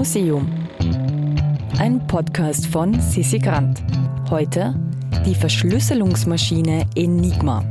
[0.00, 0.50] Museum.
[1.78, 3.82] Ein Podcast von Sissi Grant.
[4.30, 4.74] Heute
[5.26, 7.62] die Verschlüsselungsmaschine Enigma.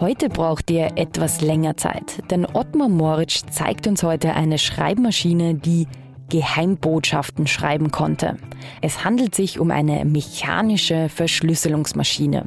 [0.00, 5.86] Heute braucht ihr etwas länger Zeit, denn Ottmar Moritsch zeigt uns heute eine Schreibmaschine, die
[6.30, 8.36] Geheimbotschaften schreiben konnte.
[8.80, 12.46] Es handelt sich um eine mechanische Verschlüsselungsmaschine.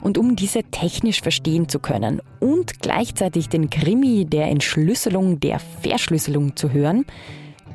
[0.00, 6.56] Und um diese technisch verstehen zu können und gleichzeitig den Krimi der Entschlüsselung der Verschlüsselung
[6.56, 7.04] zu hören,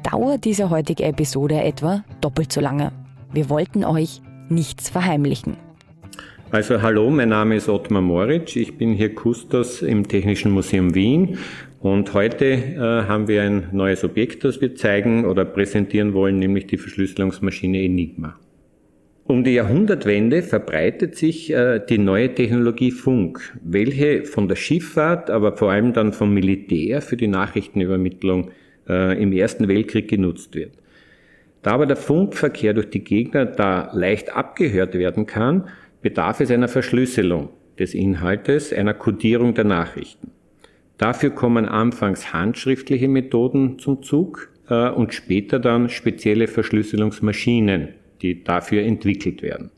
[0.04, 2.92] dauert diese heutige Episode etwa doppelt so lange.
[3.34, 5.58] Wir wollten euch nichts verheimlichen.
[6.52, 11.40] Also hallo, mein Name ist Ottmar Moritsch, ich bin hier Kustos im Technischen Museum Wien
[11.80, 16.68] und heute äh, haben wir ein neues Objekt, das wir zeigen oder präsentieren wollen, nämlich
[16.68, 18.36] die Verschlüsselungsmaschine Enigma.
[19.26, 25.58] Um die Jahrhundertwende verbreitet sich äh, die neue Technologie Funk, welche von der Schifffahrt, aber
[25.58, 28.52] vor allem dann vom Militär für die Nachrichtenübermittlung
[28.88, 30.72] äh, im Ersten Weltkrieg genutzt wird.
[31.62, 35.70] Da aber der Funkverkehr durch die Gegner da leicht abgehört werden kann,
[36.02, 37.50] bedarf es einer Verschlüsselung
[37.80, 40.32] des Inhaltes, einer Codierung der Nachrichten.
[40.98, 47.90] Dafür kommen anfangs handschriftliche Methoden zum Zug äh, und später dann spezielle Verschlüsselungsmaschinen,
[48.22, 49.72] die dafür entwickelt werden.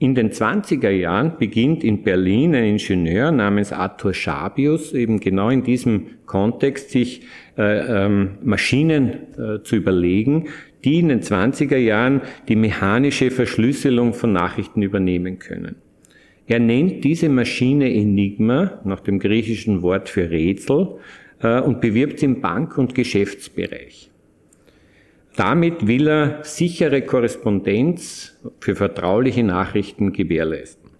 [0.00, 5.64] In den 20er Jahren beginnt in Berlin ein Ingenieur namens Arthur Schabius eben genau in
[5.64, 7.22] diesem Kontext sich
[7.56, 10.46] äh, ähm, Maschinen äh, zu überlegen,
[10.84, 15.74] die in den 20er Jahren die mechanische Verschlüsselung von Nachrichten übernehmen können.
[16.46, 20.98] Er nennt diese Maschine Enigma nach dem griechischen Wort für Rätsel
[21.42, 24.12] äh, und bewirbt sie im Bank- und Geschäftsbereich.
[25.38, 30.90] Damit will er sichere Korrespondenz für vertrauliche Nachrichten gewährleisten.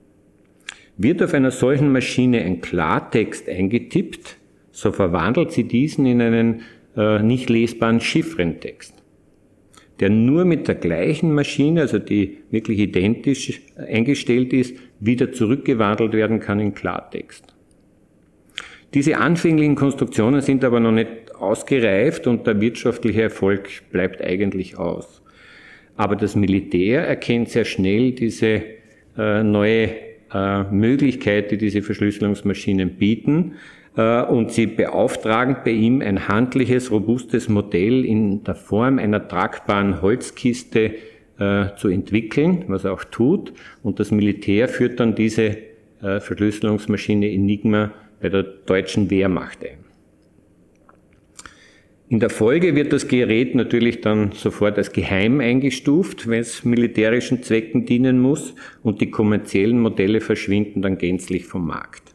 [0.96, 4.36] Wird auf einer solchen Maschine ein Klartext eingetippt,
[4.70, 6.62] so verwandelt sie diesen in einen
[6.96, 8.94] äh, nicht lesbaren Chiffrentext
[10.00, 16.40] der nur mit der gleichen Maschine, also die wirklich identisch eingestellt ist, wieder zurückgewandelt werden
[16.40, 17.44] kann in Klartext.
[18.94, 21.08] Diese anfänglichen Konstruktionen sind aber noch nicht
[21.40, 25.22] ausgereift und der wirtschaftliche Erfolg bleibt eigentlich aus.
[25.96, 28.62] Aber das Militär erkennt sehr schnell diese
[29.16, 29.90] äh, neue
[30.32, 33.54] äh, Möglichkeit, die diese Verschlüsselungsmaschinen bieten
[33.96, 40.00] äh, und sie beauftragen bei ihm ein handliches, robustes Modell in der Form einer tragbaren
[40.00, 40.94] Holzkiste
[41.38, 43.52] äh, zu entwickeln, was er auch tut.
[43.82, 45.56] Und das Militär führt dann diese
[46.02, 49.87] äh, Verschlüsselungsmaschine Enigma bei der deutschen Wehrmacht ein.
[52.10, 57.42] In der Folge wird das Gerät natürlich dann sofort als geheim eingestuft, wenn es militärischen
[57.42, 62.14] Zwecken dienen muss und die kommerziellen Modelle verschwinden dann gänzlich vom Markt.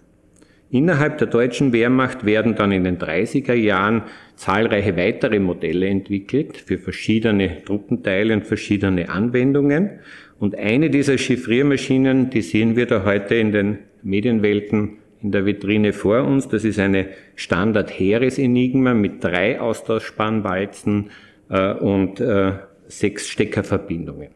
[0.71, 4.01] Innerhalb der deutschen Wehrmacht werden dann in den 30er Jahren
[4.35, 9.99] zahlreiche weitere Modelle entwickelt für verschiedene Truppenteile und verschiedene Anwendungen.
[10.39, 15.93] Und eine dieser Chiffriermaschinen, die sehen wir da heute in den Medienwelten in der Vitrine
[15.93, 16.47] vor uns.
[16.49, 21.09] Das ist eine Standard-Heeres-Enigma mit drei Austauschspannwalzen
[21.49, 22.53] äh, und äh,
[22.87, 24.29] sechs Steckerverbindungen.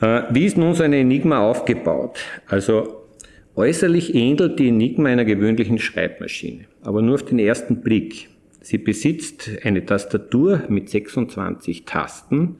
[0.00, 2.18] Äh, wie ist nun so eine Enigma aufgebaut?
[2.46, 3.00] Also
[3.56, 8.28] Äußerlich ähnelt die Enigma einer gewöhnlichen Schreibmaschine, aber nur auf den ersten Blick.
[8.60, 12.56] Sie besitzt eine Tastatur mit 26 Tasten,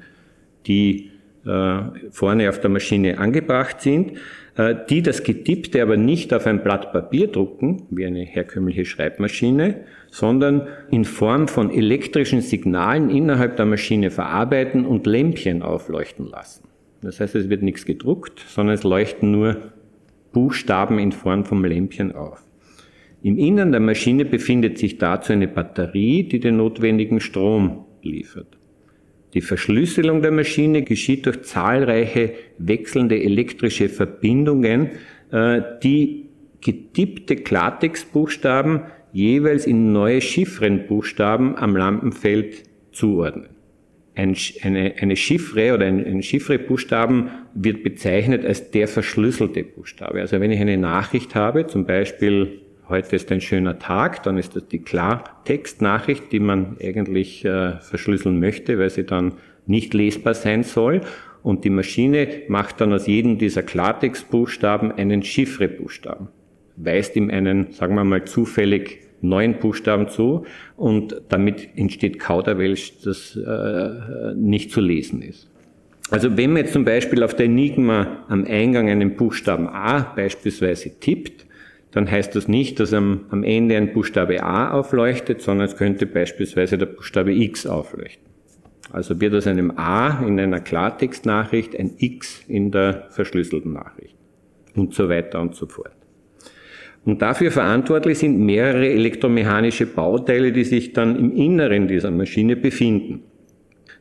[0.66, 1.11] die
[1.44, 1.81] äh,
[2.11, 4.12] vorne auf der Maschine angebracht sind,
[4.57, 10.69] die das Getippte aber nicht auf ein Blatt Papier drucken, wie eine herkömmliche Schreibmaschine, sondern
[10.91, 16.69] in Form von elektrischen Signalen innerhalb der Maschine verarbeiten und Lämpchen aufleuchten lassen.
[17.01, 19.73] Das heißt, es wird nichts gedruckt, sondern es leuchten nur
[20.33, 22.41] Buchstaben in Form vom Lämpchen auf.
[23.23, 28.59] Im Innern der Maschine befindet sich dazu eine Batterie, die den notwendigen Strom liefert.
[29.34, 34.91] Die Verschlüsselung der Maschine geschieht durch zahlreiche wechselnde elektrische Verbindungen,
[35.31, 36.31] äh, die
[36.61, 42.62] getippte Klartextbuchstaben jeweils in neue Chiffrenbuchstaben am Lampenfeld
[42.93, 43.55] zuordnen
[44.14, 50.20] ein, eine, Chiffre oder ein Chiffre-Buchstaben wird bezeichnet als der verschlüsselte Buchstabe.
[50.20, 54.57] Also wenn ich eine Nachricht habe, zum Beispiel heute ist ein schöner Tag, dann ist
[54.57, 59.35] das die Klartextnachricht, die man eigentlich äh, verschlüsseln möchte, weil sie dann
[59.67, 61.01] nicht lesbar sein soll.
[61.43, 66.29] Und die Maschine macht dann aus jedem dieser Klartextbuchstaben einen Chiffre-Buchstaben,
[66.77, 70.45] weist ihm einen, sagen wir mal, zufällig neun Buchstaben zu
[70.77, 75.51] und damit entsteht Kauderwelsch, das äh, nicht zu lesen ist.
[76.11, 80.99] Also wenn man jetzt zum Beispiel auf der Enigma am Eingang einen Buchstaben A beispielsweise
[81.01, 81.47] tippt,
[81.94, 86.06] dann heißt das nicht, dass am, am Ende ein Buchstabe A aufleuchtet, sondern es könnte
[86.06, 88.26] beispielsweise der Buchstabe X aufleuchten.
[88.91, 94.17] Also wird aus einem A in einer Klartextnachricht ein X in der verschlüsselten Nachricht
[94.75, 95.94] und so weiter und so fort.
[97.05, 103.23] Und dafür verantwortlich sind mehrere elektromechanische Bauteile, die sich dann im Inneren dieser Maschine befinden.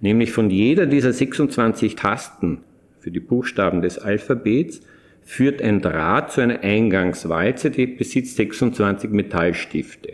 [0.02, 2.62] Nämlich von jeder dieser 26 Tasten
[3.00, 4.82] für die Buchstaben des Alphabets
[5.24, 10.14] führt ein Draht zu einer Eingangswalze, die besitzt 26 Metallstifte.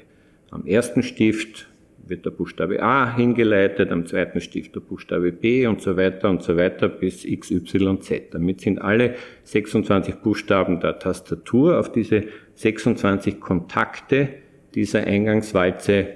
[0.51, 1.67] Am ersten Stift
[2.09, 6.41] wird der Buchstabe A hingeleitet, am zweiten Stift der Buchstabe B und so weiter und
[6.41, 8.33] so weiter bis X, Y, Z.
[8.33, 12.23] Damit sind alle 26 Buchstaben der Tastatur auf diese
[12.55, 14.29] 26 Kontakte
[14.73, 16.07] dieser Eingangswalze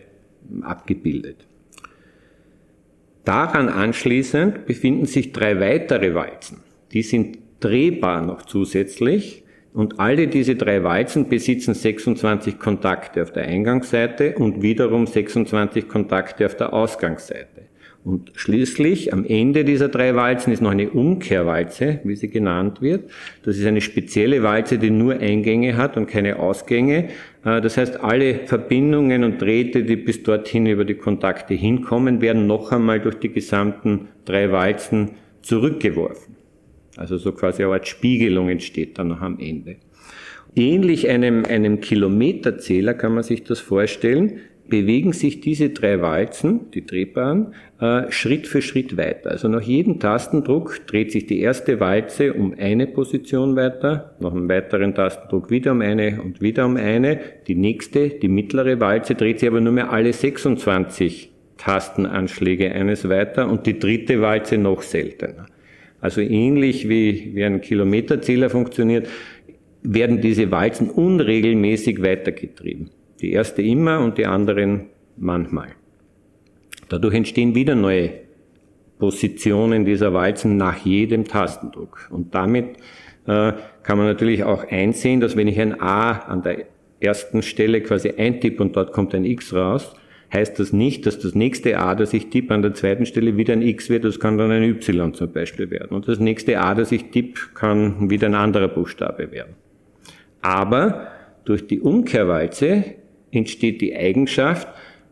[0.62, 1.48] abgebildet.
[3.24, 6.60] Daran anschließend befinden sich drei weitere Walzen.
[6.92, 9.44] Die sind drehbar noch zusätzlich
[9.74, 16.46] und alle diese drei Walzen besitzen 26 Kontakte auf der Eingangsseite und wiederum 26 Kontakte
[16.46, 17.64] auf der Ausgangsseite.
[18.04, 23.10] Und schließlich am Ende dieser drei Walzen ist noch eine Umkehrwalze, wie sie genannt wird.
[23.44, 27.10] Das ist eine spezielle Walze, die nur Eingänge hat und keine Ausgänge.
[27.46, 32.46] Äh, das heißt, alle Verbindungen und Drähte, die bis dorthin über die Kontakte hinkommen, werden
[32.46, 35.12] noch einmal durch die gesamten drei Walzen
[35.42, 36.43] zurückgeworfen.
[36.98, 39.78] Also so quasi eine Art Spiegelung entsteht dann noch am Ende.
[40.56, 46.86] Ähnlich einem, einem Kilometerzähler kann man sich das vorstellen, bewegen sich diese drei Walzen, die
[46.86, 49.32] drehbaren, äh, Schritt für Schritt weiter.
[49.32, 54.48] Also nach jedem Tastendruck dreht sich die erste Walze um eine Position weiter, nach einem
[54.48, 57.20] weiteren Tastendruck wieder um eine und wieder um eine.
[57.48, 63.50] Die nächste, die mittlere Walze, dreht sich aber nur mehr alle 26 Tastenanschläge eines weiter
[63.50, 65.46] und die dritte Walze noch seltener.
[66.04, 69.08] Also ähnlich wie, wie ein Kilometerzähler funktioniert,
[69.84, 72.90] werden diese Walzen unregelmäßig weitergetrieben.
[73.22, 75.70] Die erste immer und die anderen manchmal.
[76.90, 78.10] Dadurch entstehen wieder neue
[79.00, 82.10] Positionen dieser Walzen nach jedem Tastendruck.
[82.12, 82.76] Und damit
[83.26, 83.54] äh,
[83.84, 86.66] kann man natürlich auch einsehen, dass wenn ich ein A an der
[87.00, 89.96] ersten Stelle quasi eintippe und dort kommt ein X raus,
[90.34, 93.54] heißt das nicht, dass das nächste A, das ich tippe, an der zweiten Stelle wieder
[93.54, 95.96] ein X wird, das kann dann ein Y zum Beispiel werden.
[95.96, 99.54] Und das nächste A, das ich tippe, kann wieder ein anderer Buchstabe werden.
[100.42, 101.08] Aber
[101.46, 102.84] durch die Umkehrwalze
[103.32, 104.68] entsteht die Eigenschaft,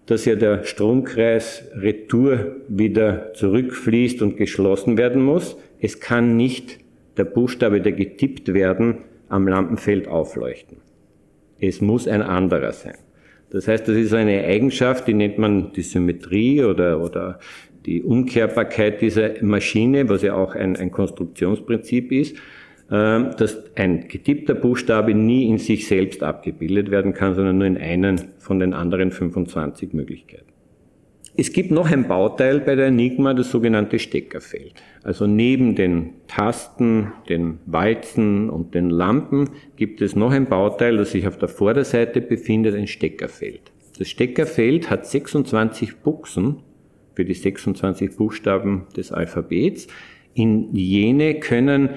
[0.07, 5.57] dass ja der Stromkreis retour wieder zurückfließt und geschlossen werden muss.
[5.79, 6.79] Es kann nicht
[7.17, 10.77] der Buchstabe, der getippt werden, am Lampenfeld aufleuchten.
[11.59, 12.97] Es muss ein anderer sein.
[13.51, 17.39] Das heißt, das ist eine Eigenschaft, die nennt man die Symmetrie oder, oder
[17.85, 22.37] die Umkehrbarkeit dieser Maschine, was ja auch ein, ein Konstruktionsprinzip ist,
[22.89, 27.77] äh, dass ein getippter Buchstabe nie in sich selbst abgebildet werden kann, sondern nur in
[27.77, 30.45] einen von den anderen 25 Möglichkeiten.
[31.37, 34.73] Es gibt noch ein Bauteil bei der Enigma, das sogenannte Steckerfeld.
[35.01, 41.11] Also neben den Tasten, den Walzen und den Lampen gibt es noch ein Bauteil, das
[41.11, 43.71] sich auf der Vorderseite befindet, ein Steckerfeld.
[43.97, 46.57] Das Steckerfeld hat 26 Buchsen
[47.13, 49.87] für die 26 Buchstaben des Alphabets.
[50.33, 51.91] In jene können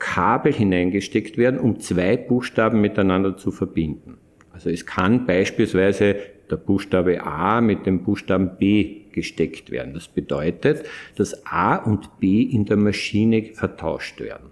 [0.00, 4.18] Kabel hineingesteckt werden, um zwei Buchstaben miteinander zu verbinden.
[4.52, 6.16] Also es kann beispielsweise
[6.50, 9.94] der Buchstabe A mit dem Buchstaben B gesteckt werden.
[9.94, 10.84] Das bedeutet,
[11.16, 14.50] dass A und B in der Maschine vertauscht werden.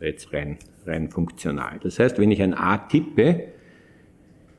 [0.00, 1.80] Jetzt rein, rein funktional.
[1.82, 3.44] Das heißt, wenn ich ein A tippe,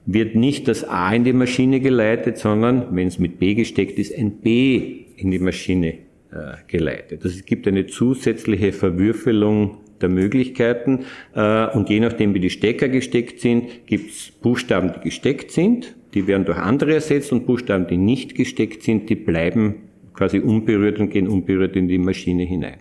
[0.05, 4.17] wird nicht das A in die Maschine geleitet, sondern wenn es mit B gesteckt ist,
[4.17, 5.89] ein B in die Maschine
[6.31, 7.25] äh, geleitet.
[7.25, 11.05] Das, gibt eine zusätzliche Verwürfelung der Möglichkeiten
[11.35, 15.96] äh, und je nachdem, wie die Stecker gesteckt sind, gibt es Buchstaben, die gesteckt sind
[16.13, 19.75] die werden durch andere ersetzt und Buchstaben, die nicht gesteckt sind, die bleiben
[20.13, 22.79] quasi unberührt und gehen unberührt in die Maschine hinein.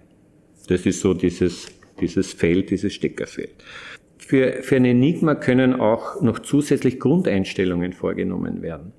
[0.69, 1.67] Das ist so dieses,
[2.01, 3.55] dieses Feld, dieses Steckerfeld.
[4.19, 8.93] Für, für ein Enigma können auch noch zusätzlich Grundeinstellungen vorgenommen werden.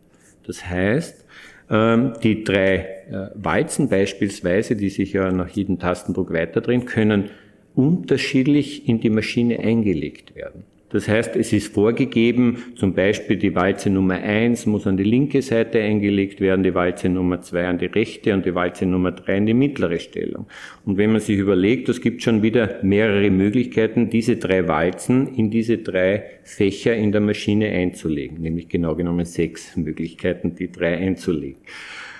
[0.46, 1.26] Das heißt,
[1.70, 7.32] ähm, die drei äh, Walzen beispielsweise, die sich ja nach jedem Tastendruck weiterdrehen, können
[7.76, 10.64] unterschiedlich in die Maschine eingelegt werden.
[10.89, 15.41] Das heißt, es ist vorgegeben, zum Beispiel die Walze Nummer eins muss an die linke
[15.41, 19.36] Seite eingelegt werden, die Walze Nummer zwei an die rechte und die Walze Nummer drei
[19.38, 20.46] in die mittlere Stellung.
[20.86, 25.50] Und wenn man sich überlegt, es gibt schon wieder mehrere Möglichkeiten, diese drei Walzen in
[25.51, 31.60] diese drei Fächer in der Maschine einzulegen, nämlich genau genommen sechs Möglichkeiten, die drei einzulegen.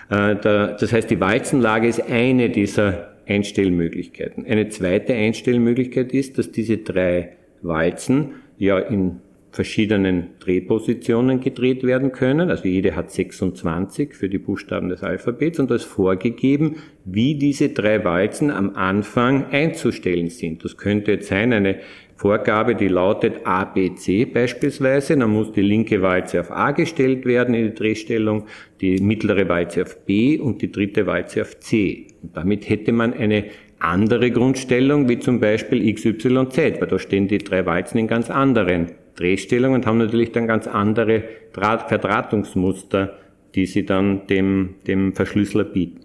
[0.10, 4.46] Äh, das heißt, die Walzenlage ist eine dieser Einstellmöglichkeiten.
[4.46, 7.30] Eine zweite Einstellmöglichkeit ist, dass diese drei
[7.62, 9.22] Walzen ja in
[9.52, 12.52] verschiedenen Drehpositionen gedreht werden können.
[12.52, 17.70] Also jede hat 26 für die Buchstaben des Alphabets und da ist vorgegeben, wie diese
[17.70, 20.64] drei Walzen am Anfang einzustellen sind.
[20.64, 21.80] Das könnte jetzt sein eine
[22.18, 25.16] Vorgabe, die lautet A, B, C beispielsweise.
[25.16, 28.46] Dann muss die linke Walze auf A gestellt werden in die Drehstellung,
[28.82, 32.08] die mittlere Walze auf B und die dritte Walze auf C.
[32.22, 33.46] Und damit hätte man eine
[33.80, 38.08] andere Grundstellung, wie zum Beispiel X, Y, Z, weil da stehen die drei Walzen in
[38.08, 43.18] ganz anderen Drehstellungen und haben natürlich dann ganz andere Draht Verdrahtungsmuster,
[43.56, 46.02] die sie dann dem, dem Verschlüsseler bieten.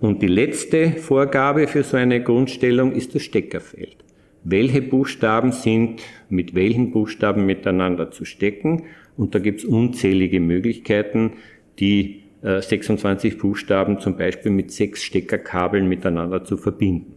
[0.00, 3.96] Und die letzte Vorgabe für so eine Grundstellung ist das Steckerfeld.
[4.44, 8.84] Welche Buchstaben sind mit welchen Buchstaben miteinander zu stecken?
[9.18, 11.32] Und da gibt es unzählige Möglichkeiten,
[11.78, 17.16] die 26 äh, Buchstaben zum Beispiel mit sechs Steckerkabeln miteinander zu verbinden.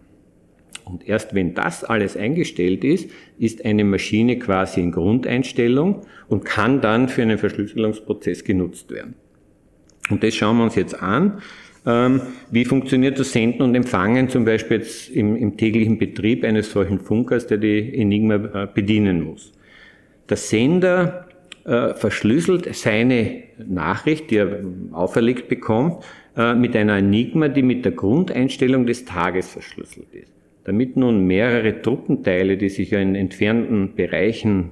[0.86, 6.82] Und erst wenn das alles eingestellt ist, ist eine Maschine quasi in Grundeinstellung und kann
[6.82, 9.16] dann für einen Verschlüsselungsprozess genutzt werden.
[10.10, 11.42] Und das schauen wir uns jetzt an.
[11.86, 16.72] Ähm, wie funktioniert das Senden und Empfangen zum Beispiel jetzt im, im täglichen Betrieb eines
[16.72, 19.54] solchen Funkers, der die Enigma äh, bedienen muss?
[20.30, 21.28] Der Sender
[21.66, 26.04] äh, verschlüsselt seine Nachricht, die er auferlegt bekommt,
[26.36, 30.32] äh, mit einer Enigma, die mit der Grundeinstellung des Tages verschlüsselt ist.
[30.66, 34.72] Damit nun mehrere Truppenteile, die sich in entfernten Bereichen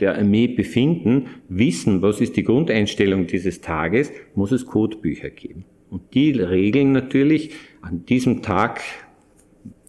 [0.00, 5.64] der Armee befinden, wissen, was ist die Grundeinstellung dieses Tages, muss es Codebücher geben.
[5.90, 8.80] Und die regeln natürlich an diesem Tag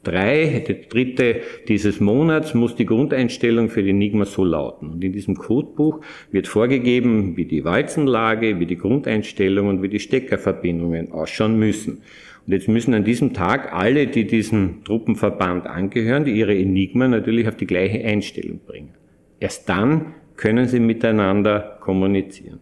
[0.04, 4.90] drei, der dritte dieses Monats, muss die Grundeinstellung für die Enigma so lauten.
[4.90, 6.02] Und in diesem Codebuch
[6.32, 12.02] wird vorgegeben, wie die Walzenlage, wie die Grundeinstellung und wie die Steckerverbindungen ausschauen müssen.
[12.46, 17.48] Und jetzt müssen an diesem Tag alle, die diesem Truppenverband angehören, die ihre Enigma natürlich
[17.48, 18.94] auf die gleiche Einstellung bringen.
[19.40, 22.60] Erst dann können sie miteinander kommunizieren.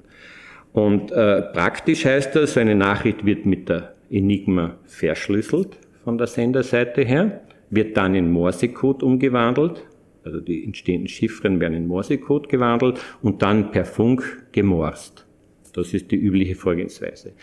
[0.74, 7.02] Und äh, praktisch heißt das, eine Nachricht wird mit der Enigma verschlüsselt von der Senderseite
[7.02, 9.84] her, wird dann in Morsecode umgewandelt,
[10.24, 15.26] also die entstehenden Chiffren werden in Morsecode gewandelt und dann per Funk gemorst.
[15.74, 17.34] Das ist die übliche Vorgehensweise.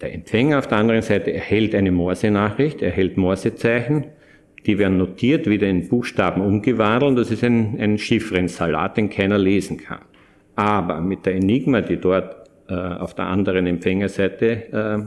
[0.00, 4.06] Der Empfänger auf der anderen Seite erhält eine Morse-Nachricht, erhält Morsezeichen,
[4.66, 7.16] die werden notiert, wieder in Buchstaben umgewandelt.
[7.16, 10.00] Das ist ein, ein Chiffrensalat, den keiner lesen kann.
[10.56, 15.00] Aber mit der Enigma, die dort auf der anderen Empfängerseite äh, äh,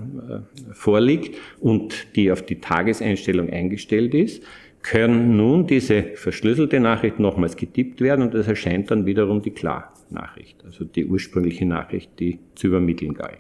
[0.74, 4.44] vorliegt und die auf die Tageseinstellung eingestellt ist,
[4.84, 10.64] können nun diese verschlüsselte Nachricht nochmals getippt werden und es erscheint dann wiederum die Klarnachricht,
[10.66, 13.40] also die ursprüngliche Nachricht, die zu übermitteln galt.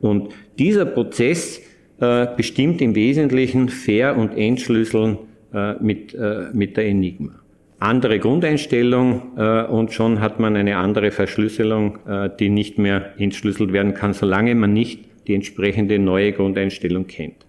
[0.00, 1.60] Und dieser Prozess
[1.98, 5.18] äh, bestimmt im Wesentlichen Fair- und Entschlüsseln
[5.52, 7.43] äh, mit, äh, mit der Enigma.
[7.84, 13.72] Andere Grundeinstellung äh, und schon hat man eine andere Verschlüsselung, äh, die nicht mehr entschlüsselt
[13.72, 17.44] werden kann, solange man nicht die entsprechende neue Grundeinstellung kennt.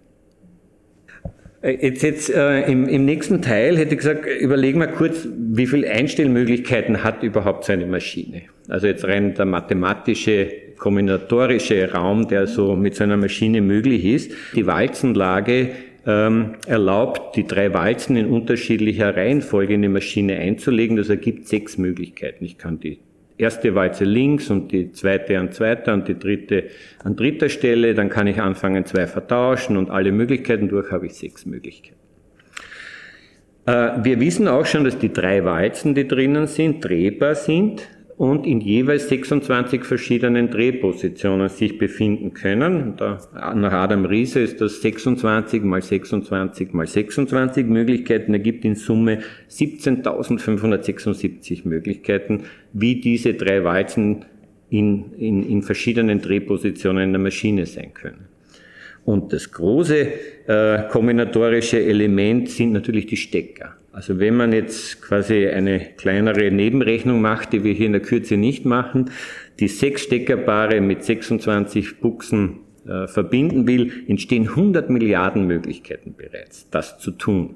[1.61, 5.67] Äh, jetzt, jetzt äh, im, im nächsten Teil hätte ich gesagt, überlegen wir kurz, wie
[5.67, 8.41] viele Einstellmöglichkeiten hat überhaupt so eine Maschine.
[8.67, 14.31] Also jetzt rein der mathematische kombinatorische Raum, der so mit so einer Maschine möglich ist.
[14.53, 15.69] Die Walzenlage
[16.05, 20.97] ähm, erlaubt, die drei Walzen in unterschiedlicher Reihenfolge in die Maschine einzulegen.
[20.97, 22.45] Das ergibt sechs Möglichkeiten.
[22.45, 22.99] Ich kann die
[23.37, 26.65] erste Walze links und die zweite an zweiter und die dritte
[27.03, 27.93] an dritter Stelle.
[27.93, 31.99] Dann kann ich anfangen, zwei vertauschen und alle Möglichkeiten durch habe ich sechs Möglichkeiten.
[33.65, 38.47] Äh, wir wissen auch schon, dass die drei Walzen, die drinnen sind, drehbar sind und
[38.47, 42.93] in jeweils 26 verschiedenen Drehpositionen sich befinden können.
[42.95, 43.19] Da,
[43.53, 49.19] nach Adam Riese ist das 26 mal 26 mal 26 Möglichkeiten, ergibt in Summe
[49.49, 54.23] 17.576 Möglichkeiten, wie diese drei Walzen
[54.69, 58.29] in, in, in verschiedenen Drehpositionen in der Maschine sein können.
[59.03, 60.07] Und das große
[60.47, 63.74] äh, kombinatorische Element sind natürlich die Stecker.
[63.95, 68.35] Also wenn man jetzt quasi eine kleinere Nebenrechnung macht, die wir hier in der Kürze
[68.35, 69.09] nicht machen,
[69.61, 76.99] die sechs Steckerpaare mit 26 Buchsen äh, verbinden will, entstehen 100 Milliarden Möglichkeiten bereits, das
[76.99, 77.55] zu tun.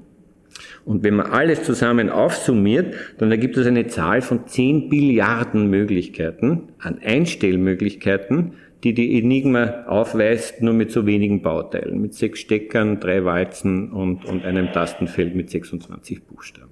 [0.86, 6.70] Und wenn man alles zusammen aufsummiert, dann ergibt es eine Zahl von 10 Billiarden Möglichkeiten
[6.78, 13.24] an Einstellmöglichkeiten, die die Enigma aufweist, nur mit so wenigen Bauteilen, mit sechs Steckern, drei
[13.24, 16.70] Walzen und, und einem Tastenfeld mit 26 Buchstaben.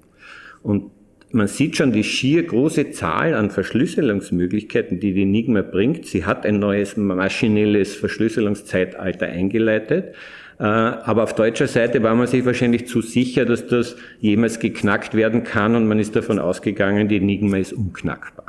[0.63, 0.91] Und
[1.31, 6.07] man sieht schon die schier große Zahl an Verschlüsselungsmöglichkeiten, die die Enigma bringt.
[6.07, 10.15] Sie hat ein neues maschinelles Verschlüsselungszeitalter eingeleitet.
[10.59, 15.15] Äh, aber auf deutscher Seite war man sich wahrscheinlich zu sicher, dass das jemals geknackt
[15.15, 18.48] werden kann und man ist davon ausgegangen, die Enigma ist unknackbar.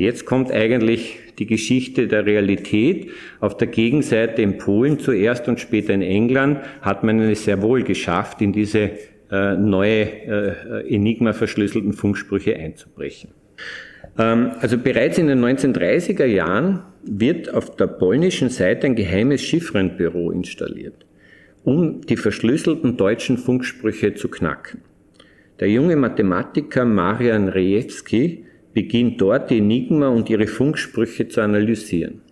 [0.00, 3.10] Jetzt kommt eigentlich die Geschichte der Realität.
[3.38, 7.82] Auf der Gegenseite in Polen zuerst und später in England hat man es sehr wohl
[7.82, 8.92] geschafft, in diese
[9.30, 13.32] äh, neue äh, Enigma verschlüsselten Funksprüche einzubrechen.
[14.18, 20.30] Ähm, also bereits in den 1930er Jahren wird auf der polnischen Seite ein geheimes Chiffrenbüro
[20.30, 21.04] installiert,
[21.62, 24.80] um die verschlüsselten deutschen Funksprüche zu knacken.
[25.60, 32.22] Der junge Mathematiker Marian Rejewski beginnt dort die Enigma und ihre Funksprüche zu analysieren.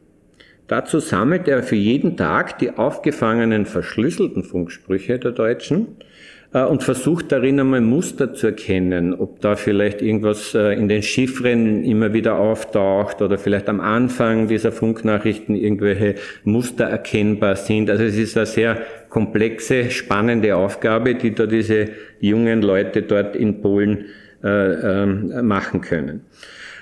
[0.68, 5.96] Dazu sammelt er für jeden Tag die aufgefangenen verschlüsselten Funksprüche der Deutschen
[6.52, 11.02] äh, und versucht darin einmal Muster zu erkennen, ob da vielleicht irgendwas äh, in den
[11.02, 17.88] Chiffren immer wieder auftaucht oder vielleicht am Anfang dieser Funknachrichten irgendwelche Muster erkennbar sind.
[17.88, 21.88] Also es ist eine sehr komplexe, spannende Aufgabe, die da diese
[22.20, 24.04] jungen Leute dort in Polen
[24.42, 26.22] machen können.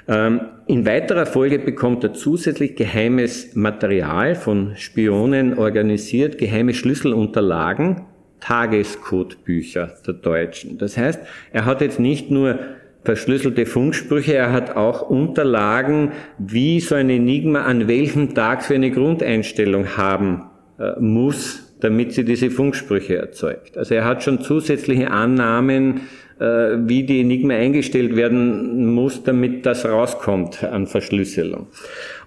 [0.08, 8.02] Ähm, in weiterer Folge bekommt er zusätzlich geheimes Material von Spionen organisiert, geheime Schlüsselunterlagen,
[8.40, 10.78] Tagescodebücher der Deutschen.
[10.78, 11.20] Das heißt,
[11.52, 12.58] er hat jetzt nicht nur
[13.02, 18.90] verschlüsselte Funksprüche, er hat auch Unterlagen, wie so ein Enigma an welchem Tag für eine
[18.90, 20.42] Grundeinstellung haben
[20.78, 23.76] äh, muss, damit sie diese Funksprüche erzeugt.
[23.76, 26.00] Also er hat schon zusätzliche Annahmen, äh,
[26.38, 31.68] wie die Enigma eingestellt werden muss, damit das rauskommt an Verschlüsselung.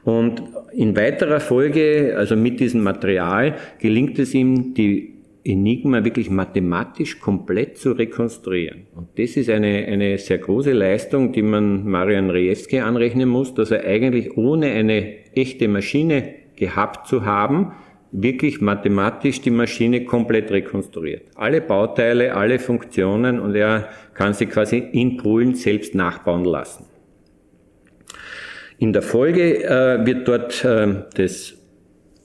[0.04, 0.42] Und
[0.74, 7.78] in weiterer Folge, also mit diesem Material, gelingt es ihm, die Enigma wirklich mathematisch komplett
[7.78, 8.88] zu rekonstruieren.
[8.96, 13.72] Und das ist eine, eine sehr große Leistung, die man Marian Rejewski anrechnen muss, dass
[13.72, 17.72] er eigentlich ohne eine echte Maschine gehabt zu haben,
[18.12, 21.24] wirklich mathematisch die Maschine komplett rekonstruiert.
[21.36, 26.86] Alle Bauteile, alle Funktionen und er kann sie quasi in Polen selbst nachbauen lassen.
[28.80, 31.56] In der Folge äh, wird dort äh, das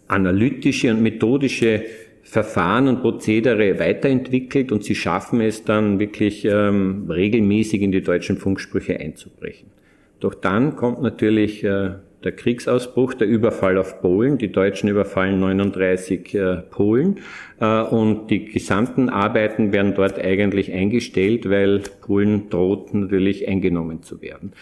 [0.07, 1.85] analytische und methodische
[2.23, 8.39] Verfahren und Prozedere weiterentwickelt und sie schaffen es dann wirklich ähm, regelmäßig in die deutschen
[8.39, 9.71] Funksprüche einzubrechen.
[10.21, 11.91] Doch dann kommt natürlich äh,
[12.25, 14.39] der Kriegsausbruch, der Überfall auf Polen.
[14.39, 17.21] Die Deutschen überfallen 39 äh, Polen
[17.61, 24.23] äh, und die gesamten Arbeiten werden dort eigentlich eingestellt, weil Polen droht natürlich eingenommen zu
[24.23, 24.53] werden.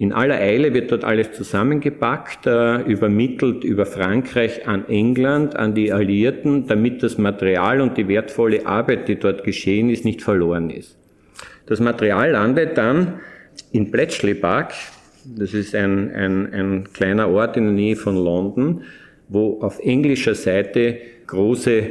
[0.00, 5.92] In aller Eile wird dort alles zusammengepackt, äh, übermittelt über Frankreich an England, an die
[5.92, 10.96] Alliierten, damit das Material und die wertvolle Arbeit, die dort geschehen ist, nicht verloren ist.
[11.66, 13.20] Das Material landet dann
[13.72, 14.72] in Bletchley Park,
[15.36, 18.82] das ist ein, ein, ein kleiner Ort in der Nähe von London,
[19.28, 21.90] wo auf englischer Seite große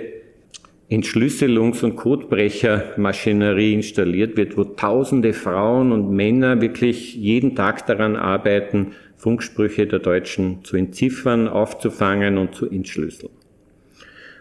[0.89, 8.93] Entschlüsselungs- und Codebrechermaschinerie installiert wird, wo tausende Frauen und Männer wirklich jeden Tag daran arbeiten,
[9.17, 13.31] Funksprüche der Deutschen zu entziffern, aufzufangen und zu entschlüsseln.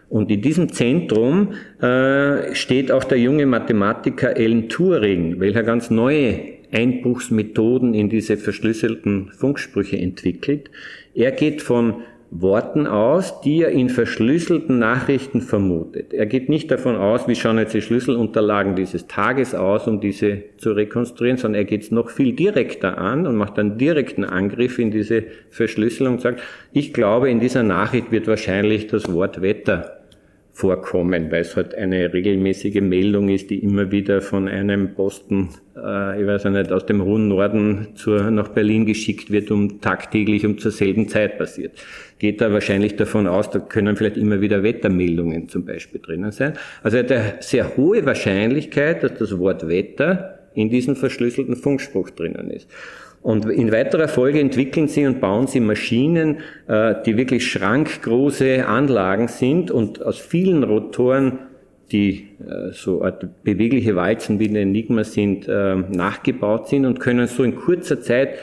[0.09, 6.56] Und in diesem Zentrum äh, steht auch der junge Mathematiker Alan Turing, welcher ganz neue
[6.71, 10.69] Einbruchsmethoden in diese verschlüsselten Funksprüche entwickelt.
[11.13, 11.95] Er geht von
[12.29, 16.13] Worten aus, die er in verschlüsselten Nachrichten vermutet.
[16.13, 20.43] Er geht nicht davon aus, wie schauen jetzt die Schlüsselunterlagen dieses Tages aus, um diese
[20.57, 24.77] zu rekonstruieren, sondern er geht es noch viel direkter an und macht einen direkten Angriff
[24.77, 26.41] in diese Verschlüsselung und sagt,
[26.73, 29.96] ich glaube, in dieser Nachricht wird wahrscheinlich das Wort Wetter
[30.57, 36.19] vorkommen, weil es halt eine regelmäßige Meldung ist, die immer wieder von einem Posten, äh,
[36.19, 40.57] ich weiß nicht, aus dem hohen Norden zur, nach Berlin geschickt wird, um tagtäglich um
[40.57, 41.73] zur selben Zeit passiert.
[42.17, 46.53] Geht da wahrscheinlich davon aus, da können vielleicht immer wieder Wettermeldungen zum Beispiel drinnen sein.
[46.81, 52.49] Also hat eine sehr hohe Wahrscheinlichkeit, dass das Wort Wetter in diesem verschlüsselten Funkspruch drinnen
[52.49, 52.67] ist.
[53.21, 59.27] Und in weiterer Folge entwickeln sie und bauen sie Maschinen, äh, die wirklich schrankgroße Anlagen
[59.27, 61.39] sind und aus vielen Rotoren,
[61.91, 63.05] die äh, so
[63.43, 68.35] bewegliche Walzen wie ein Enigma sind, äh, nachgebaut sind und können so in kurzer Zeit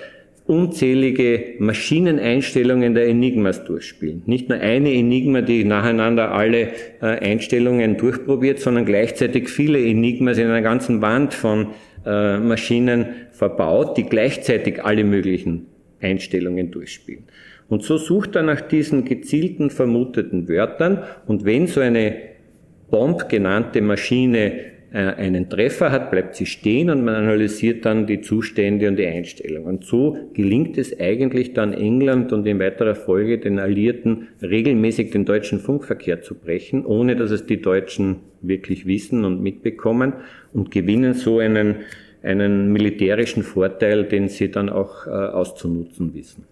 [0.47, 4.25] unzählige Maschineneinstellungen der Enigmas durchspielen.
[4.27, 6.69] Nicht nur eine Enigma, die nacheinander alle
[7.01, 11.69] Einstellungen durchprobiert, sondern gleichzeitig viele Enigmas in einer ganzen Wand von
[12.05, 15.67] Maschinen verbaut, die gleichzeitig alle möglichen
[16.01, 17.25] Einstellungen durchspielen.
[17.69, 22.17] Und so sucht er nach diesen gezielten vermuteten Wörtern und wenn so eine
[22.91, 24.53] Bomb genannte Maschine
[24.93, 29.07] äh, einen Treffer hat, bleibt sie stehen und man analysiert dann die Zustände und die
[29.07, 29.67] Einstellungen.
[29.67, 35.25] Und so gelingt es eigentlich dann England und in weiterer Folge den Alliierten regelmäßig den
[35.25, 40.15] deutschen Funkverkehr zu brechen, ohne dass es die Deutschen wirklich wissen und mitbekommen
[40.53, 41.77] und gewinnen so einen,
[42.23, 46.45] einen militärischen Vorteil, den sie dann auch äh, auszunutzen wissen.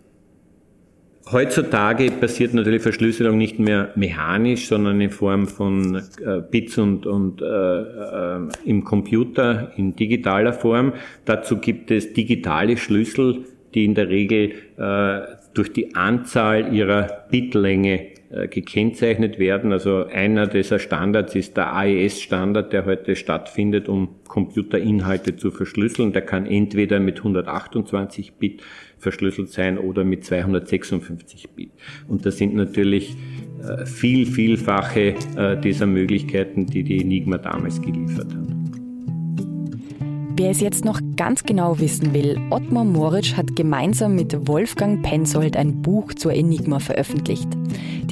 [1.30, 7.40] Heutzutage passiert natürlich Verschlüsselung nicht mehr mechanisch, sondern in Form von äh, Bits und, und
[7.40, 10.94] äh, äh, im Computer in digitaler Form.
[11.24, 15.20] Dazu gibt es digitale Schlüssel, die in der Regel äh,
[15.54, 18.11] durch die Anzahl ihrer Bitlänge
[18.48, 19.72] gekennzeichnet werden.
[19.72, 26.12] Also einer dieser Standards ist der AES-Standard, der heute stattfindet, um Computerinhalte zu verschlüsseln.
[26.12, 28.62] Der kann entweder mit 128 Bit
[28.98, 31.72] verschlüsselt sein oder mit 256 Bit.
[32.08, 33.16] Und das sind natürlich
[33.62, 38.62] äh, viel, vielfache äh, dieser Möglichkeiten, die die Enigma damals geliefert hat.
[40.34, 45.56] Wer es jetzt noch ganz genau wissen will, Ottmar Moritsch hat gemeinsam mit Wolfgang Pensold
[45.56, 47.48] ein Buch zur Enigma veröffentlicht.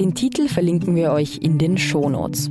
[0.01, 2.49] Den Titel verlinken wir euch in den Shownotes.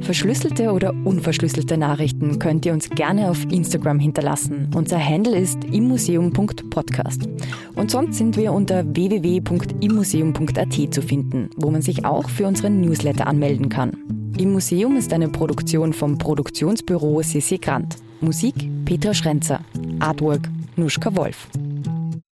[0.00, 4.70] Verschlüsselte oder unverschlüsselte Nachrichten könnt ihr uns gerne auf Instagram hinterlassen.
[4.74, 7.28] Unser Handle ist immuseum.podcast.
[7.74, 13.26] Und sonst sind wir unter www.immuseum.at zu finden, wo man sich auch für unseren Newsletter
[13.26, 13.92] anmelden kann.
[14.38, 17.96] Im Museum ist eine Produktion vom Produktionsbüro Sissi Grant.
[18.22, 18.54] Musik
[18.86, 19.60] Petra Schrenzer.
[19.98, 21.48] Artwork Nuschka Wolf.